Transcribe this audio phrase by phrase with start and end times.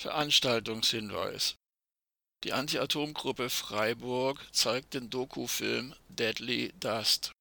[0.00, 1.56] Veranstaltungshinweis
[2.44, 7.32] Die Anti-Atom-Gruppe Freiburg zeigt den Dokufilm Deadly Dust.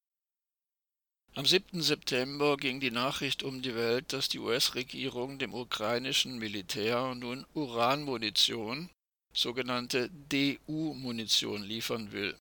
[1.35, 1.83] Am 7.
[1.83, 8.89] September ging die Nachricht um die Welt, dass die US-Regierung dem ukrainischen Militär nun Uranmunition,
[9.35, 12.35] sogenannte DU-Munition, liefern will.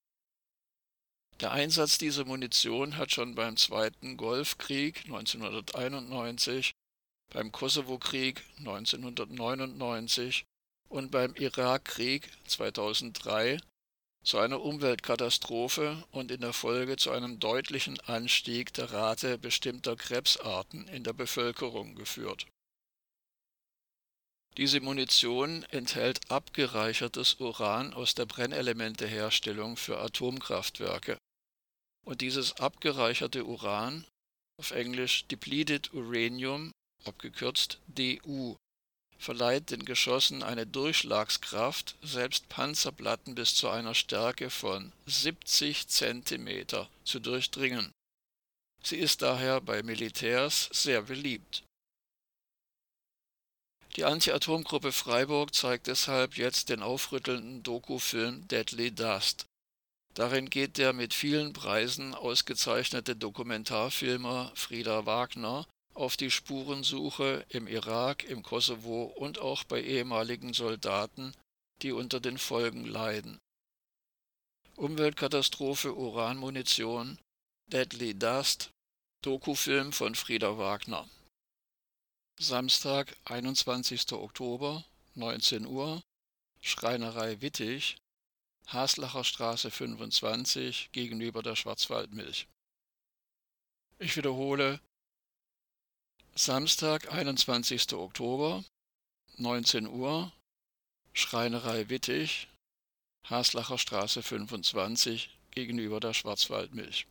[1.40, 6.72] Der Einsatz dieser Munition hat schon beim Zweiten Golfkrieg 1991
[7.32, 10.44] beim Kosovo-Krieg 1999
[10.88, 13.58] und beim Irakkrieg 2003
[14.22, 20.88] zu einer Umweltkatastrophe und in der Folge zu einem deutlichen Anstieg der Rate bestimmter Krebsarten
[20.88, 22.46] in der Bevölkerung geführt.
[24.56, 31.18] Diese Munition enthält abgereichertes Uran aus der Brennelementeherstellung für Atomkraftwerke.
[32.06, 34.06] Und dieses abgereicherte Uran,
[34.58, 36.72] auf Englisch Depleted Uranium,
[37.04, 38.56] abgekürzt DU,
[39.18, 47.20] verleiht den Geschossen eine Durchschlagskraft, selbst Panzerplatten bis zu einer Stärke von 70 cm zu
[47.20, 47.92] durchdringen.
[48.82, 51.64] Sie ist daher bei Militärs sehr beliebt.
[53.96, 59.46] Die Anti-Atom-Gruppe Freiburg zeigt deshalb jetzt den aufrüttelnden Dokufilm Deadly Dust.
[60.14, 65.66] Darin geht der mit vielen Preisen ausgezeichnete Dokumentarfilmer Frieda Wagner
[65.96, 71.34] auf die Spurensuche im Irak, im Kosovo und auch bei ehemaligen Soldaten,
[71.82, 73.38] die unter den Folgen leiden.
[74.76, 77.18] Umweltkatastrophe Uranmunition,
[77.68, 78.70] Deadly Dust,
[79.22, 81.08] Dokufilm von Frieda Wagner.
[82.38, 84.12] Samstag, 21.
[84.12, 86.02] Oktober, 19 Uhr,
[86.60, 87.96] Schreinerei Wittig,
[88.66, 92.46] Haslacher Straße 25 gegenüber der Schwarzwaldmilch.
[93.98, 94.80] Ich wiederhole,
[96.38, 97.94] Samstag, 21.
[97.94, 98.62] Oktober,
[99.38, 100.30] 19 Uhr,
[101.14, 102.48] Schreinerei Wittig,
[103.24, 107.06] Haslacher Straße 25 gegenüber der Schwarzwaldmilch